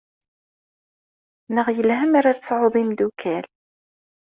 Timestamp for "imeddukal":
2.81-3.45